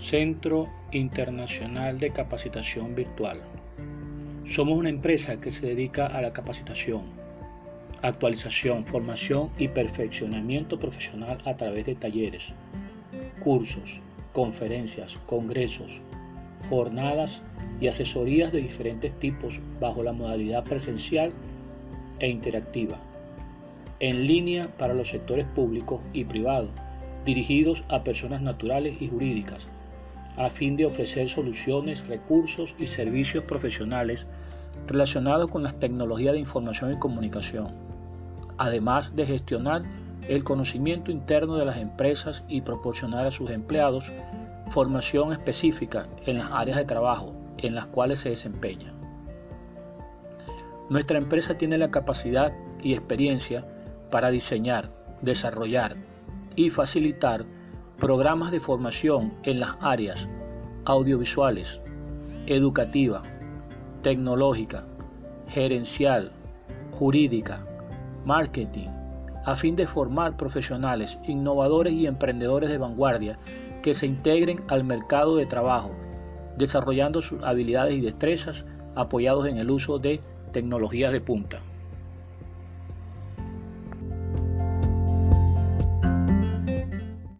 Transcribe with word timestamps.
Centro 0.00 0.66
Internacional 0.92 2.00
de 2.00 2.10
Capacitación 2.10 2.94
Virtual. 2.94 3.38
Somos 4.46 4.78
una 4.78 4.88
empresa 4.88 5.38
que 5.38 5.50
se 5.50 5.66
dedica 5.66 6.06
a 6.06 6.22
la 6.22 6.32
capacitación, 6.32 7.02
actualización, 8.00 8.86
formación 8.86 9.50
y 9.58 9.68
perfeccionamiento 9.68 10.78
profesional 10.78 11.38
a 11.44 11.54
través 11.54 11.84
de 11.84 11.96
talleres, 11.96 12.54
cursos, 13.40 14.00
conferencias, 14.32 15.18
congresos, 15.26 16.00
jornadas 16.70 17.42
y 17.78 17.88
asesorías 17.88 18.52
de 18.52 18.62
diferentes 18.62 19.16
tipos 19.18 19.60
bajo 19.80 20.02
la 20.02 20.14
modalidad 20.14 20.64
presencial 20.64 21.30
e 22.20 22.28
interactiva, 22.28 22.98
en 24.00 24.26
línea 24.26 24.68
para 24.78 24.94
los 24.94 25.08
sectores 25.08 25.44
públicos 25.44 26.00
y 26.14 26.24
privados, 26.24 26.70
dirigidos 27.26 27.84
a 27.88 28.02
personas 28.02 28.40
naturales 28.40 28.96
y 28.98 29.06
jurídicas, 29.06 29.68
a 30.36 30.50
fin 30.50 30.76
de 30.76 30.86
ofrecer 30.86 31.28
soluciones, 31.28 32.06
recursos 32.06 32.74
y 32.78 32.86
servicios 32.86 33.44
profesionales 33.44 34.26
relacionados 34.86 35.50
con 35.50 35.62
las 35.62 35.78
tecnologías 35.78 36.32
de 36.32 36.40
información 36.40 36.92
y 36.92 36.98
comunicación, 36.98 37.68
además 38.58 39.14
de 39.14 39.26
gestionar 39.26 39.82
el 40.28 40.44
conocimiento 40.44 41.10
interno 41.10 41.56
de 41.56 41.64
las 41.64 41.78
empresas 41.78 42.44
y 42.48 42.60
proporcionar 42.60 43.26
a 43.26 43.30
sus 43.30 43.50
empleados 43.50 44.12
formación 44.70 45.32
específica 45.32 46.06
en 46.26 46.38
las 46.38 46.50
áreas 46.52 46.78
de 46.78 46.84
trabajo 46.84 47.34
en 47.58 47.74
las 47.74 47.86
cuales 47.86 48.20
se 48.20 48.30
desempeñan. 48.30 48.94
Nuestra 50.88 51.18
empresa 51.18 51.56
tiene 51.56 51.78
la 51.78 51.90
capacidad 51.90 52.52
y 52.82 52.94
experiencia 52.94 53.64
para 54.10 54.30
diseñar, 54.30 54.90
desarrollar 55.22 55.96
y 56.56 56.70
facilitar 56.70 57.44
programas 58.00 58.50
de 58.50 58.60
formación 58.60 59.34
en 59.42 59.60
las 59.60 59.76
áreas 59.82 60.26
audiovisuales, 60.86 61.82
educativa, 62.46 63.20
tecnológica, 64.02 64.86
gerencial, 65.48 66.32
jurídica, 66.92 67.62
marketing, 68.24 68.88
a 69.44 69.54
fin 69.54 69.76
de 69.76 69.86
formar 69.86 70.38
profesionales 70.38 71.18
innovadores 71.26 71.92
y 71.92 72.06
emprendedores 72.06 72.70
de 72.70 72.78
vanguardia 72.78 73.38
que 73.82 73.92
se 73.92 74.06
integren 74.06 74.62
al 74.68 74.82
mercado 74.82 75.36
de 75.36 75.44
trabajo, 75.44 75.90
desarrollando 76.56 77.20
sus 77.20 77.42
habilidades 77.42 77.94
y 77.94 78.00
destrezas 78.00 78.64
apoyados 78.94 79.46
en 79.46 79.58
el 79.58 79.70
uso 79.70 79.98
de 79.98 80.20
tecnologías 80.52 81.12
de 81.12 81.20
punta. 81.20 81.60